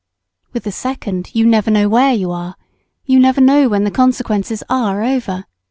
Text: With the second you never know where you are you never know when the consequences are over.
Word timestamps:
With 0.51 0.63
the 0.63 0.71
second 0.71 1.29
you 1.35 1.45
never 1.45 1.69
know 1.69 1.87
where 1.87 2.11
you 2.11 2.31
are 2.31 2.55
you 3.05 3.19
never 3.19 3.39
know 3.39 3.69
when 3.69 3.83
the 3.83 3.91
consequences 3.91 4.63
are 4.67 5.03
over. 5.03 5.45